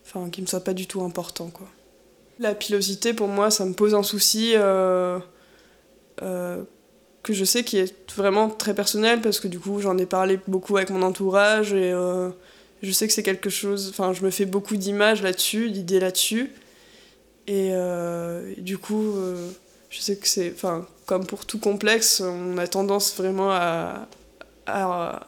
Enfin, 0.06 0.30
qui 0.30 0.42
me 0.42 0.48
soit 0.48 0.64
pas 0.64 0.74
du 0.74 0.88
tout 0.88 1.02
important, 1.02 1.50
quoi. 1.50 1.68
La 2.40 2.54
pilosité, 2.54 3.14
pour 3.14 3.28
moi, 3.28 3.50
ça 3.50 3.66
me 3.66 3.74
pose 3.74 3.96
un 3.96 4.04
souci 4.04 4.54
euh, 4.56 5.20
euh, 6.22 6.64
que 7.24 7.34
je 7.34 7.44
sais 7.44 7.64
qui 7.64 7.78
est 7.78 8.12
vraiment 8.16 8.50
très 8.50 8.74
personnel 8.74 9.22
parce 9.22 9.40
que 9.40 9.48
du 9.48 9.60
coup, 9.60 9.82
j'en 9.82 9.98
ai 9.98 10.06
parlé 10.06 10.40
beaucoup 10.48 10.78
avec 10.78 10.92
mon 10.92 11.02
entourage 11.02 11.74
et 11.74 11.92
euh, 11.92 12.30
je 12.84 12.92
sais 12.92 13.08
que 13.08 13.14
c'est 13.14 13.24
quelque 13.24 13.50
chose. 13.50 13.90
Enfin, 13.90 14.14
je 14.14 14.24
me 14.24 14.30
fais 14.30 14.46
beaucoup 14.46 14.78
d'images 14.78 15.24
là-dessus, 15.24 15.72
d'idées 15.72 16.00
là-dessus. 16.00 16.52
Et, 17.48 17.72
du 18.58 18.78
coup, 18.78 19.16
je 19.90 20.00
sais 20.00 20.18
que 20.18 20.28
c'est. 20.28 20.52
Enfin, 20.54 20.86
comme 21.06 21.26
pour 21.26 21.46
tout 21.46 21.60
complexe, 21.60 22.22
on 22.22 22.58
a 22.58 22.68
tendance 22.68 23.16
vraiment 23.16 23.52
à, 23.52 24.08
à 24.66 25.26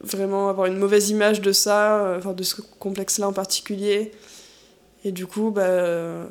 vraiment 0.00 0.48
avoir 0.48 0.66
une 0.66 0.78
mauvaise 0.78 1.10
image 1.10 1.40
de 1.42 1.52
ça, 1.52 2.16
enfin, 2.16 2.32
de 2.32 2.42
ce 2.42 2.60
complexe-là 2.78 3.28
en 3.28 3.32
particulier. 3.32 4.12
Et 5.04 5.12
du 5.12 5.26
coup, 5.26 5.50
bah, 5.50 6.26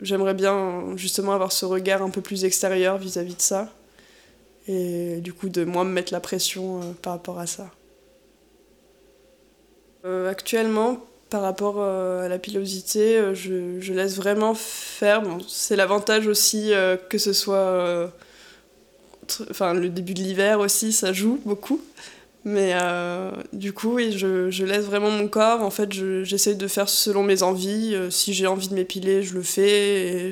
j'aimerais 0.00 0.34
bien 0.34 0.96
justement 0.96 1.32
avoir 1.32 1.52
ce 1.52 1.64
regard 1.64 2.02
un 2.02 2.10
peu 2.10 2.20
plus 2.20 2.44
extérieur 2.44 2.98
vis-à-vis 2.98 3.36
de 3.36 3.42
ça. 3.42 3.72
Et 4.68 5.20
du 5.20 5.32
coup, 5.32 5.48
de 5.48 5.64
moins 5.64 5.84
me 5.84 5.92
mettre 5.92 6.12
la 6.12 6.20
pression 6.20 6.80
euh, 6.80 6.92
par 7.00 7.12
rapport 7.12 7.38
à 7.38 7.46
ça. 7.46 7.70
Euh, 10.04 10.28
actuellement, 10.28 10.98
par 11.30 11.42
rapport 11.42 11.76
euh, 11.78 12.24
à 12.24 12.28
la 12.28 12.38
pilosité, 12.38 13.20
je, 13.34 13.80
je, 13.80 13.92
laisse 13.92 14.16
vraiment 14.16 14.54
faire. 14.54 15.22
Bon, 15.22 15.38
c'est 15.48 15.76
l'avantage 15.76 16.26
aussi 16.26 16.72
que 17.08 17.18
ce 17.18 17.32
soit. 17.32 18.12
Enfin, 19.50 19.74
le 19.74 19.88
début 19.88 20.14
de 20.14 20.20
l'hiver 20.20 20.60
aussi, 20.60 20.92
ça 20.92 21.12
joue 21.12 21.40
beaucoup. 21.44 21.80
Mais 22.46 22.74
euh, 22.80 23.32
du 23.52 23.72
coup, 23.72 23.94
oui, 23.94 24.16
je, 24.16 24.52
je, 24.52 24.64
laisse 24.64 24.84
vraiment 24.84 25.10
mon 25.10 25.26
corps. 25.26 25.62
En 25.62 25.70
fait, 25.70 25.92
j'essaye 25.92 26.54
de 26.54 26.68
faire 26.68 26.88
selon 26.88 27.24
mes 27.24 27.42
envies. 27.42 27.92
Euh, 27.92 28.08
si 28.08 28.34
j'ai 28.34 28.46
envie 28.46 28.68
de 28.68 28.74
m'épiler, 28.74 29.24
je 29.24 29.34
le 29.34 29.42
fais. 29.42 30.30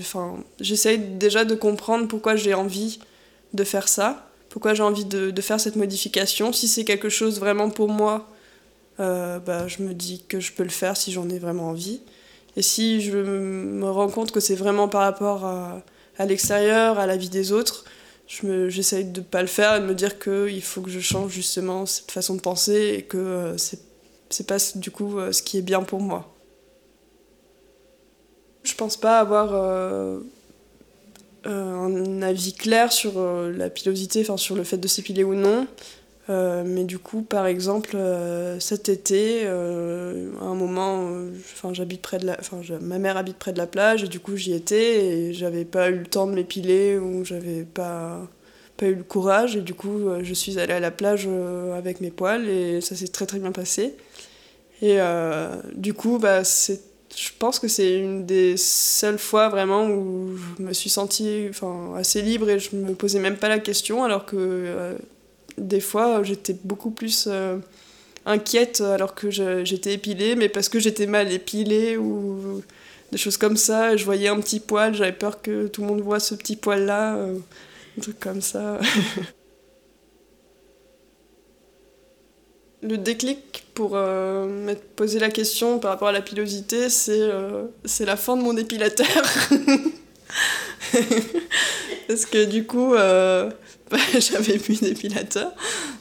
J'essaye 0.61 0.99
déjà 0.99 1.45
de 1.45 1.57
comprendre 1.57 2.07
pourquoi 2.07 2.37
j'ai 2.37 2.55
envie 2.55 3.01
de 3.53 3.65
faire 3.65 3.89
ça, 3.89 4.31
pourquoi 4.49 4.75
j'ai 4.75 4.85
envie 4.85 5.05
de, 5.05 5.33
de, 5.33 5.41
faire 5.43 5.59
cette 5.59 5.75
modification. 5.75 6.53
Si 6.53 6.69
c'est 6.69 6.85
quelque 6.85 7.09
chose 7.09 7.41
vraiment 7.41 7.69
pour 7.69 7.89
moi, 7.89 8.29
euh, 9.01 9.39
bah, 9.39 9.67
je 9.69 9.83
me 9.83 9.95
dis 9.95 10.25
que 10.29 10.41
je 10.41 10.53
peux 10.53 10.63
le 10.63 10.69
faire 10.69 10.97
si 10.97 11.13
j'en 11.13 11.29
ai 11.29 11.39
vraiment 11.39 11.69
envie. 11.71 12.01
Et 12.57 12.63
si 12.63 13.01
je 13.01 13.17
me 13.19 13.91
rends 13.91 14.09
compte 14.09 14.31
que 14.31 14.41
c'est 14.41 14.55
vraiment 14.55 14.89
par 14.89 15.03
rapport 15.03 15.45
à, 15.45 15.83
l'extérieur, 16.25 16.99
à 16.99 17.07
la 17.07 17.17
vie 17.17 17.29
des 17.29 17.53
autres, 17.53 17.85
j'essaye 18.27 19.05
de 19.05 19.21
ne 19.21 19.25
pas 19.25 19.43
le 19.43 19.49
faire 19.49 19.77
et 19.77 19.81
de 19.81 19.87
me 19.87 19.95
dire 19.95 20.19
qu'il 20.19 20.63
faut 20.63 20.81
que 20.81 20.91
je 20.91 21.01
change 21.01 21.33
justement 21.33 21.87
cette 21.87 22.11
façon 22.11 22.35
de 22.35 22.41
penser 22.41 22.95
et 22.99 23.03
que 23.03 23.19
euh, 23.19 23.59
c'est 23.59 23.81
c'est 24.31 24.47
pas 24.47 24.57
du 24.75 24.91
coup 24.91 25.19
euh, 25.19 25.31
ce 25.33 25.43
qui 25.43 25.59
est 25.59 25.63
bien 25.63 25.83
pour 25.83 26.01
moi. 26.01 26.35
Je 28.65 28.75
pense 28.75 28.97
pas 28.97 29.21
avoir 29.21 29.51
euh, 29.53 30.21
un 31.45 32.23
avis 32.23 32.55
clair 32.55 32.93
sur 32.93 33.21
la 33.21 33.69
pilosité, 33.69 34.23
enfin 34.23 34.39
sur 34.39 34.57
le 34.57 34.65
fait 34.65 34.79
de 34.79 34.89
s'épiler 34.89 35.23
ou 35.23 35.35
non. 35.35 35.67
Euh, 36.31 36.63
mais 36.65 36.85
du 36.85 36.99
coup, 36.99 37.23
par 37.23 37.47
exemple, 37.47 37.91
euh, 37.95 38.59
cet 38.59 38.89
été, 38.89 39.43
euh, 39.45 40.31
à 40.41 40.45
un 40.45 40.55
moment, 40.55 41.11
enfin, 41.53 41.73
près 42.03 42.19
de 42.19 42.27
la, 42.27 42.37
enfin, 42.41 42.63
ma 42.81 42.99
mère 42.99 43.17
habite 43.17 43.37
près 43.37 43.53
de 43.53 43.59
la 43.59 43.67
plage 43.67 44.05
et 44.05 44.09
du 44.09 44.21
coup 44.21 44.37
j'y 44.37 44.55
étais 44.55 45.05
et 45.05 45.33
j'avais 45.35 45.67
pas 45.67 45.91
eu 45.91 45.99
le 45.99 46.07
temps 46.07 46.27
de 46.27 46.33
m'épiler 46.33 46.99
ou 46.99 47.25
j'avais 47.25 47.65
pas, 47.65 48.27
pas 48.79 48.87
eu 48.87 48.95
le 48.95 49.03
courage 49.03 49.57
et 49.57 49.61
du 49.61 49.75
coup 49.75 50.09
je 50.23 50.35
suis 50.35 50.59
allée 50.59 50.73
à 50.73 50.81
la 50.81 50.91
plage 50.91 51.29
avec 51.77 52.01
mes 52.01 52.11
poils 52.11 52.49
et 52.49 52.81
ça 52.81 52.97
s'est 52.97 53.09
très 53.09 53.27
très 53.27 53.39
bien 53.39 53.53
passé. 53.53 53.95
Et 54.83 54.99
du 55.75 55.95
coup, 55.95 56.19
bah, 56.19 56.43
je 56.43 57.31
pense 57.39 57.59
que 57.59 57.69
c'est 57.69 57.99
une 57.99 58.27
des 58.27 58.57
seules 58.57 59.19
fois 59.19 59.49
vraiment 59.51 59.87
où 59.87 60.37
je 60.59 60.63
me 60.63 60.73
suis 60.73 60.91
sentie 60.91 61.51
assez 61.97 62.23
libre 62.23 62.49
et 62.51 62.59
je 62.59 62.75
me 62.77 62.95
posais 62.95 63.19
même 63.19 63.37
pas 63.37 63.49
la 63.49 63.59
question 63.59 64.05
alors 64.05 64.27
que 64.27 64.97
des 65.59 65.81
fois, 65.81 66.23
j'étais 66.23 66.57
beaucoup 66.65 66.91
plus 66.91 67.27
euh, 67.31 67.59
inquiète 68.27 68.81
alors 68.81 69.15
que 69.15 69.31
j'étais 69.31 69.95
épilée, 69.95 70.35
mais 70.37 70.49
parce 70.49 70.69
que 70.69 70.79
j'étais 70.79 71.07
mal 71.07 71.33
épilée 71.33 71.97
ou 71.97 72.63
des 73.13 73.19
choses 73.19 73.37
comme 73.37 73.57
ça. 73.57 73.97
Je 73.97 74.05
voyais 74.05 74.29
un 74.29 74.41
petit 74.41 74.61
poil, 74.61 74.95
j'avais 74.95 75.13
peur 75.13 75.43
que 75.43 75.67
tout 75.69 75.83
le 75.83 75.89
monde 75.89 76.01
voit 76.01 76.21
ce 76.21 76.35
petit 76.35 76.57
poil-là, 76.57 77.17
euh, 77.17 77.39
un 77.99 78.01
truc 78.01 78.19
comme 78.19 78.41
ça. 78.41 78.81
le 82.83 82.99
déclic 82.99 83.67
pour 83.75 83.93
euh, 83.95 84.47
me 84.47 84.75
poser 84.75 85.19
la 85.19 85.31
question 85.31 85.79
par 85.79 85.93
rapport 85.93 86.09
à 86.09 86.13
la 86.13 86.21
pilosité, 86.21 86.91
c'est 86.91 87.31
c'est 87.85 88.05
la 88.05 88.17
fin 88.17 88.37
de 88.37 88.43
mon 88.43 88.57
épilateur. 88.57 89.07
Parce 92.09 92.27
que 92.27 92.45
du 92.45 92.67
coup, 92.67 92.95
j'avais 94.19 94.59
plus 94.59 94.81
d'épilateur. 94.81 95.53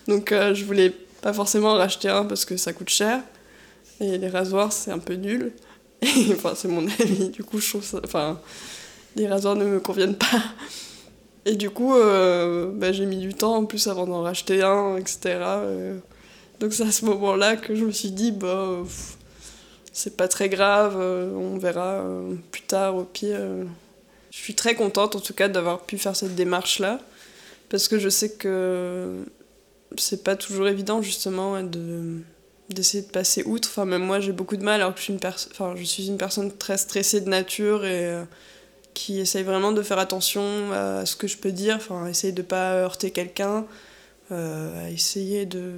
Donc 0.08 0.32
euh, 0.32 0.54
je 0.54 0.66
voulais 0.66 0.94
pas 1.22 1.34
forcément 1.34 1.72
en 1.72 1.78
racheter 1.78 2.10
un 2.10 2.26
parce 2.26 2.46
que 2.46 2.58
ça 2.58 2.74
coûte 2.74 2.90
cher. 2.90 3.22
Et 4.00 4.18
les 4.18 4.30
rasoirs, 4.30 4.72
c'est 4.72 4.92
un 4.92 5.00
peu 5.00 5.14
nul. 5.14 5.54
Et, 6.02 6.34
enfin, 6.34 6.54
c'est 6.56 6.68
mon 6.68 6.86
avis. 6.88 7.30
Du 7.30 7.44
coup, 7.44 7.60
je 7.60 7.70
trouve 7.70 7.84
ça. 7.84 8.00
Enfin, 8.04 8.40
les 9.16 9.28
rasoirs 9.28 9.56
ne 9.56 9.66
me 9.66 9.80
conviennent 9.80 10.18
pas. 10.18 10.44
Et 11.46 11.56
du 11.56 11.70
coup, 11.70 11.96
euh, 11.96 12.72
bah, 12.74 12.92
j'ai 12.92 13.06
mis 13.06 13.18
du 13.18 13.34
temps 13.34 13.56
en 13.56 13.66
plus 13.66 13.88
avant 13.88 14.08
d'en 14.08 14.22
racheter 14.22 14.64
un, 14.64 14.98
etc. 14.98 15.20
Euh. 15.26 15.98
donc 16.62 16.74
c'est 16.74 16.84
à 16.84 16.92
ce 16.92 17.04
moment-là 17.06 17.58
que 17.58 17.76
je 17.76 17.84
me 17.84 17.92
suis 17.92 18.12
dit, 18.12 18.32
bah, 18.32 18.78
c'est 19.92 20.16
pas 20.16 20.30
très 20.30 20.48
grave, 20.48 20.98
on 20.98 21.58
verra 21.58 22.02
plus 22.52 22.62
tard 22.62 22.96
au 22.96 23.04
pire. 23.04 23.42
Je 24.32 24.38
suis 24.38 24.56
très 24.56 24.74
contente 24.74 25.18
en 25.18 25.20
tout 25.20 25.34
cas 25.34 25.50
d'avoir 25.50 25.82
pu 25.82 25.98
faire 25.98 26.16
cette 26.16 26.34
démarche-là 26.34 27.02
parce 27.74 27.88
que 27.88 27.98
je 27.98 28.08
sais 28.08 28.30
que 28.30 29.26
c'est 29.98 30.24
pas 30.24 30.36
toujours 30.36 30.68
évident 30.68 31.02
justement 31.02 31.64
de 31.64 32.20
d'essayer 32.70 33.02
de 33.02 33.10
passer 33.10 33.44
outre. 33.46 33.68
Enfin, 33.68 33.86
même 33.86 34.04
moi, 34.04 34.20
j'ai 34.20 34.32
beaucoup 34.32 34.58
de 34.58 34.64
mal 34.64 34.80
alors 34.80 34.94
que 34.94 35.00
je 35.00 35.06
suis 35.06 35.14
une, 35.14 35.20
enfin, 35.26 35.74
je 35.76 35.84
suis 35.84 36.08
une 36.08 36.20
personne 36.20 36.56
très 36.56 36.78
stressée 36.78 37.20
de 37.20 37.30
nature 37.30 37.84
et 37.84 38.06
euh, 38.06 38.26
qui 38.94 39.20
essaye 39.20 39.42
vraiment 39.42 39.72
de 39.72 39.82
faire 39.82 39.98
attention 39.98 40.72
à 40.72 41.08
ce 41.08 41.16
que 41.16 41.26
je 41.26 41.36
peux 41.36 41.52
dire, 41.52 41.78
enfin, 41.78 42.06
essayer 42.06 42.32
de 42.32 42.44
pas 42.44 42.76
heurter 42.76 43.10
quelqu'un, 43.10 43.66
euh, 44.32 44.88
essayer 44.90 45.48
de 45.48 45.72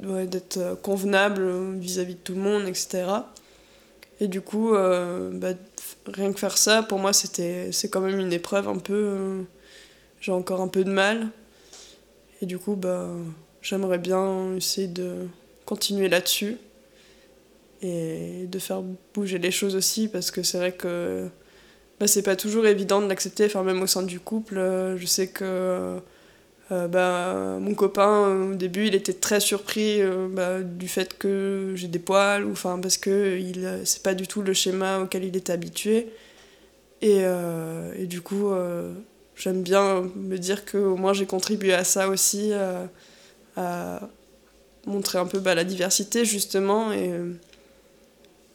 d'être 0.00 0.80
convenable 0.82 1.74
vis-à-vis 1.80 2.14
de 2.14 2.20
tout 2.20 2.34
le 2.34 2.42
monde, 2.42 2.68
etc. 2.68 3.06
Et 4.20 4.28
du 4.28 4.40
coup, 4.40 4.72
euh, 4.72 5.30
bah, 5.32 5.54
rien 6.06 6.32
que 6.32 6.38
faire 6.38 6.58
ça, 6.58 6.84
pour 6.84 7.00
moi, 7.00 7.12
c'était 7.12 7.72
c'est 7.72 7.88
quand 7.88 8.02
même 8.02 8.20
une 8.20 8.32
épreuve 8.32 8.68
un 8.68 8.78
peu 8.78 9.46
j'ai 10.20 10.32
encore 10.32 10.60
un 10.60 10.68
peu 10.68 10.84
de 10.84 10.90
mal. 10.90 11.28
Et 12.42 12.46
du 12.46 12.58
coup, 12.58 12.76
bah, 12.76 13.08
j'aimerais 13.62 13.98
bien 13.98 14.54
essayer 14.56 14.88
de 14.88 15.26
continuer 15.64 16.08
là-dessus 16.08 16.58
et 17.82 18.46
de 18.46 18.58
faire 18.58 18.82
bouger 19.14 19.38
les 19.38 19.50
choses 19.50 19.76
aussi 19.76 20.08
parce 20.08 20.30
que 20.30 20.42
c'est 20.42 20.58
vrai 20.58 20.72
que 20.72 21.28
bah, 21.98 22.06
c'est 22.06 22.22
pas 22.22 22.36
toujours 22.36 22.66
évident 22.66 23.00
de 23.00 23.08
l'accepter, 23.08 23.46
enfin, 23.46 23.62
même 23.62 23.80
au 23.82 23.86
sein 23.86 24.02
du 24.02 24.20
couple. 24.20 24.58
Euh, 24.58 24.96
je 24.98 25.06
sais 25.06 25.28
que 25.28 25.98
bah, 26.70 27.58
mon 27.60 27.74
copain, 27.74 28.50
au 28.50 28.54
début, 28.54 28.86
il 28.88 28.94
était 28.94 29.12
très 29.12 29.38
surpris 29.38 30.00
bah, 30.30 30.62
du 30.62 30.88
fait 30.88 31.16
que 31.16 31.72
j'ai 31.76 31.86
des 31.86 32.00
poils, 32.00 32.44
ou, 32.44 32.54
parce 32.54 32.96
que 32.96 33.40
c'est 33.84 34.02
pas 34.02 34.14
du 34.14 34.26
tout 34.26 34.42
le 34.42 34.52
schéma 34.52 34.98
auquel 34.98 35.24
il 35.24 35.36
est 35.36 35.48
habitué. 35.48 36.08
Et, 37.02 37.22
et 37.96 38.06
du 38.06 38.20
coup, 38.20 38.50
j'aime 39.36 39.62
bien 39.62 40.10
me 40.16 40.36
dire 40.38 40.64
qu'au 40.64 40.96
moins 40.96 41.12
j'ai 41.12 41.26
contribué 41.26 41.74
à 41.74 41.84
ça 41.84 42.08
aussi, 42.08 42.52
à 43.56 44.00
montrer 44.86 45.18
un 45.18 45.26
peu 45.26 45.38
bah, 45.38 45.54
la 45.54 45.64
diversité 45.64 46.24
justement, 46.24 46.92
et, 46.92 47.12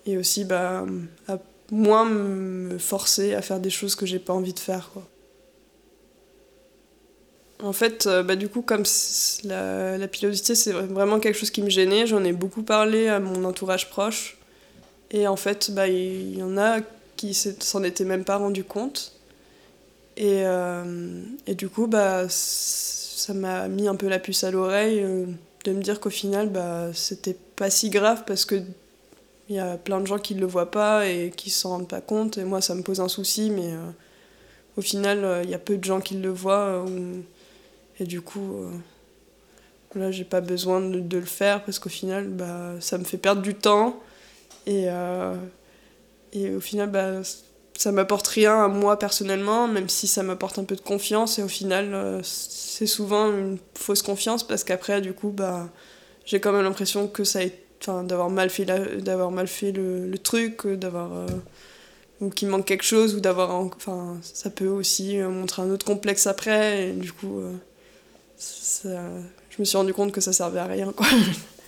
et 0.05 0.17
aussi 0.17 0.45
bah, 0.45 0.85
à 1.27 1.37
moins 1.71 2.05
me 2.05 2.77
forcer 2.77 3.33
à 3.33 3.41
faire 3.41 3.59
des 3.59 3.69
choses 3.69 3.95
que 3.95 4.05
j'ai 4.05 4.19
pas 4.19 4.33
envie 4.33 4.53
de 4.53 4.59
faire. 4.59 4.89
Quoi. 4.93 5.07
En 7.63 7.73
fait, 7.73 8.07
euh, 8.07 8.23
bah, 8.23 8.35
du 8.35 8.49
coup, 8.49 8.61
comme 8.61 8.83
la, 9.43 10.07
pilosité, 10.07 10.55
c'est 10.55 10.71
vraiment 10.71 11.19
quelque 11.19 11.37
chose 11.37 11.51
qui 11.51 11.61
me 11.61 11.69
gênait, 11.69 12.07
j'en 12.07 12.23
ai 12.23 12.33
beaucoup 12.33 12.63
parlé 12.63 13.07
à 13.07 13.19
mon 13.19 13.43
entourage 13.43 13.89
proche. 13.89 14.37
Et 15.11 15.27
en 15.27 15.35
fait, 15.35 15.71
bah, 15.71 15.87
il 15.87 16.37
y 16.37 16.43
en 16.43 16.57
a 16.57 16.79
qui 17.17 17.33
s'en 17.33 17.83
étaient 17.83 18.05
même 18.05 18.23
pas 18.23 18.37
rendu 18.37 18.63
compte. 18.63 19.13
Et, 20.17 20.43
euh, 20.45 21.23
et 21.47 21.55
du 21.55 21.69
coup, 21.69 21.87
bah, 21.87 22.25
ça 22.29 23.33
m'a 23.33 23.67
mis 23.67 23.87
un 23.87 23.95
peu 23.95 24.07
la 24.07 24.19
puce 24.19 24.43
à 24.43 24.51
l'oreille 24.51 25.01
euh, 25.03 25.25
de 25.65 25.71
me 25.71 25.81
dire 25.81 25.99
qu'au 25.99 26.09
final, 26.09 26.49
bah, 26.49 26.89
c'était 26.93 27.37
pas 27.55 27.69
si 27.69 27.89
grave 27.89 28.23
parce 28.25 28.45
que 28.45 28.61
il 29.49 29.55
y 29.55 29.59
a 29.59 29.77
plein 29.77 29.99
de 29.99 30.07
gens 30.07 30.17
qui 30.17 30.35
ne 30.35 30.39
le 30.39 30.45
voient 30.45 30.71
pas 30.71 31.07
et 31.07 31.31
qui 31.35 31.49
s'en 31.49 31.69
rendent 31.71 31.87
pas 31.87 31.99
compte. 31.99 32.37
Et 32.37 32.45
moi, 32.45 32.61
ça 32.61 32.73
me 32.73 32.83
pose 32.83 33.01
un 33.01 33.09
souci, 33.09 33.49
mais 33.49 33.73
euh, 33.73 33.89
au 34.77 34.81
final, 34.81 35.41
il 35.43 35.49
y 35.49 35.53
a 35.53 35.59
peu 35.59 35.75
de 35.75 35.83
gens 35.83 35.99
qui 35.99 36.15
le 36.15 36.29
voient. 36.29 36.85
Et 37.99 38.05
du 38.05 38.21
coup, 38.21 38.65
là, 39.93 40.09
j'ai 40.09 40.23
pas 40.23 40.39
besoin 40.39 40.79
de, 40.79 41.01
de, 41.01 41.17
le 41.17 41.25
faire 41.25 41.65
parce 41.65 41.79
qu'au 41.79 41.89
final, 41.89 42.29
bah, 42.29 42.75
ça 42.79 42.97
me 42.97 43.03
fait 43.03 43.17
perdre 43.17 43.41
du 43.41 43.53
temps. 43.53 43.99
Et, 44.67 44.87
et 46.31 46.55
au 46.55 46.61
final, 46.61 46.89
bah, 46.89 47.21
ça 47.77 47.91
m'apporte 47.91 48.27
rien 48.27 48.63
à 48.63 48.67
moi 48.67 48.99
personnellement, 48.99 49.67
même 49.67 49.89
si 49.89 50.07
ça 50.07 50.23
m'apporte 50.23 50.59
un 50.59 50.63
peu 50.63 50.75
de 50.75 50.81
confiance. 50.81 51.39
Et 51.39 51.43
au 51.43 51.47
final, 51.47 52.21
c'est 52.23 52.85
souvent 52.85 53.31
une 53.31 53.57
fausse 53.75 54.01
confiance 54.01 54.45
parce 54.45 54.63
qu'après, 54.63 55.01
du 55.01 55.13
coup, 55.13 55.29
bah, 55.29 55.69
j'ai 56.25 56.39
quand 56.39 56.51
même 56.51 56.63
l'impression 56.63 57.07
que 57.07 57.23
ça 57.23 57.39
d'avoir 57.87 58.29
mal 58.29 58.49
fait 58.49 58.65
d'avoir 58.65 59.31
mal 59.31 59.47
fait 59.47 59.71
le, 59.71 60.15
truc 60.17 60.67
d'avoir 60.67 61.11
euh, 61.13 61.27
ou 62.19 62.29
qu'il 62.29 62.47
manque 62.47 62.65
quelque 62.65 62.83
chose 62.83 63.15
ou 63.15 63.19
d'avoir 63.19 63.55
enfin 63.55 64.17
ça 64.21 64.49
peut 64.49 64.67
aussi 64.67 65.19
euh, 65.19 65.29
montrer 65.29 65.63
un 65.63 65.69
autre 65.71 65.85
complexe 65.85 66.27
après 66.27 66.89
et 66.89 66.91
du 66.93 67.11
coup 67.11 67.39
euh, 67.39 67.53
ça, 68.37 68.89
je 69.49 69.55
me 69.59 69.65
suis 69.65 69.77
rendu 69.77 69.93
compte 69.93 70.11
que 70.11 70.21
ça 70.21 70.33
servait 70.33 70.59
à 70.59 70.65
rien 70.65 70.91
quoi 70.91 71.07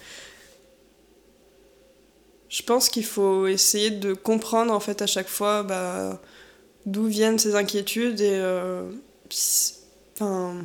je 2.53 2.61
pense 2.61 2.87
qu'il 2.87 3.05
faut 3.05 3.47
essayer 3.47 3.89
de 3.89 4.13
comprendre 4.13 4.71
en 4.71 4.79
fait 4.79 5.01
à 5.01 5.07
chaque 5.07 5.27
fois 5.27 5.63
bah, 5.63 6.21
d'où 6.85 7.07
viennent 7.07 7.39
ces 7.39 7.55
inquiétudes 7.55 8.21
et 8.21 8.39
enfin 10.15 10.55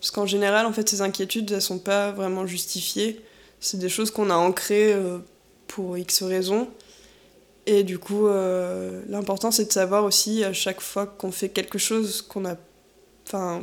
parce 0.00 0.12
qu'en 0.12 0.26
général 0.26 0.66
en 0.66 0.72
fait 0.72 0.88
ces 0.88 1.02
inquiétudes 1.02 1.50
elles 1.50 1.60
sont 1.60 1.80
pas 1.80 2.12
vraiment 2.12 2.46
justifiées 2.46 3.20
c'est 3.62 3.78
des 3.78 3.88
choses 3.88 4.10
qu'on 4.10 4.28
a 4.28 4.34
ancrées 4.34 4.92
euh, 4.92 5.18
pour 5.68 5.96
X 5.96 6.24
raisons. 6.24 6.68
Et 7.64 7.84
du 7.84 7.98
coup, 7.98 8.26
euh, 8.26 9.02
l'important 9.08 9.52
c'est 9.52 9.66
de 9.66 9.72
savoir 9.72 10.04
aussi 10.04 10.42
à 10.44 10.52
chaque 10.52 10.80
fois 10.80 11.06
qu'on 11.06 11.30
fait 11.30 11.48
quelque 11.48 11.78
chose 11.78 12.22
qu'on 12.22 12.44
a. 12.44 12.56
Enfin, 13.24 13.62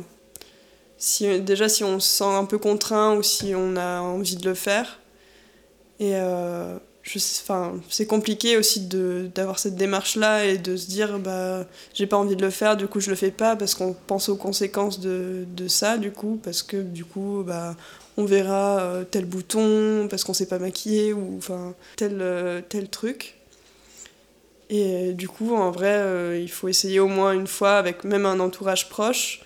si, 0.96 1.40
déjà 1.42 1.68
si 1.68 1.84
on 1.84 2.00
se 2.00 2.08
sent 2.08 2.24
un 2.24 2.46
peu 2.46 2.56
contraint 2.56 3.14
ou 3.14 3.22
si 3.22 3.52
on 3.54 3.76
a 3.76 4.00
envie 4.00 4.36
de 4.36 4.48
le 4.48 4.54
faire. 4.54 5.00
Et 6.00 6.12
euh, 6.14 6.78
c'est 7.02 8.06
compliqué 8.06 8.56
aussi 8.56 8.86
d'avoir 9.34 9.58
cette 9.58 9.74
démarche-là 9.74 10.44
et 10.44 10.58
de 10.58 10.76
se 10.76 10.86
dire 10.86 11.18
bah, 11.18 11.66
j'ai 11.94 12.06
pas 12.06 12.16
envie 12.16 12.36
de 12.36 12.42
le 12.42 12.50
faire, 12.50 12.76
du 12.76 12.86
coup 12.86 13.00
je 13.00 13.10
le 13.10 13.16
fais 13.16 13.30
pas 13.30 13.56
parce 13.56 13.74
qu'on 13.74 13.94
pense 14.06 14.28
aux 14.28 14.36
conséquences 14.36 15.00
de, 15.00 15.44
de, 15.56 15.66
ça, 15.68 15.96
du 15.96 16.12
coup, 16.12 16.38
parce 16.42 16.62
que 16.62 16.76
du 16.76 17.04
coup, 17.04 17.42
bah, 17.46 17.74
on 18.16 18.24
verra 18.24 18.80
euh, 18.80 19.04
tel 19.04 19.24
bouton 19.24 20.08
parce 20.08 20.24
qu'on 20.24 20.34
s'est 20.34 20.48
pas 20.48 20.58
maquillé 20.58 21.12
ou 21.12 21.36
enfin 21.38 21.74
tel, 21.96 22.18
euh, 22.20 22.60
tel 22.68 22.88
truc. 22.88 23.36
Et 24.68 25.14
du 25.14 25.28
coup, 25.28 25.56
en 25.56 25.70
vrai, 25.70 25.94
euh, 25.94 26.38
il 26.40 26.50
faut 26.50 26.68
essayer 26.68 27.00
au 27.00 27.08
moins 27.08 27.32
une 27.32 27.48
fois 27.48 27.76
avec 27.76 28.04
même 28.04 28.26
un 28.26 28.38
entourage 28.38 28.88
proche. 28.88 29.40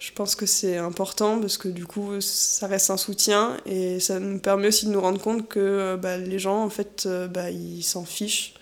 Je 0.00 0.12
pense 0.12 0.34
que 0.34 0.46
c'est 0.46 0.78
important 0.78 1.38
parce 1.40 1.58
que 1.58 1.68
du 1.68 1.84
coup, 1.84 2.22
ça 2.22 2.66
reste 2.66 2.88
un 2.88 2.96
soutien 2.96 3.58
et 3.66 4.00
ça 4.00 4.18
nous 4.18 4.38
permet 4.38 4.68
aussi 4.68 4.86
de 4.86 4.92
nous 4.92 5.00
rendre 5.00 5.20
compte 5.20 5.46
que 5.46 5.96
bah, 5.96 6.16
les 6.16 6.38
gens, 6.38 6.64
en 6.64 6.70
fait, 6.70 7.06
bah, 7.30 7.50
ils 7.50 7.82
s'en 7.82 8.06
fichent. 8.06 8.54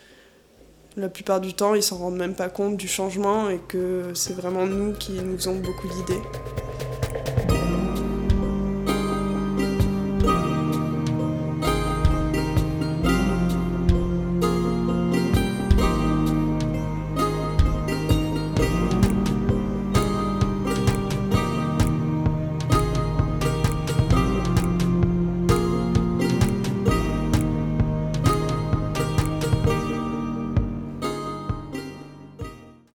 La 0.97 1.09
plupart 1.09 1.41
du 1.41 1.55
temps, 1.55 1.77
ils 1.77 1.83
s'en 1.83 1.99
rendent 1.99 2.17
même 2.17 2.35
pas 2.35 2.49
compte 2.49 2.77
du 2.77 2.89
changement 2.89 3.51
et 3.51 3.61
que 3.69 4.11
c'est 4.15 4.33
vraiment 4.33 4.67
nous 4.67 4.95
qui 4.95 5.13
nous 5.13 5.37
faisons 5.37 5.55
beaucoup 5.55 5.87
d'idées. 5.87 6.23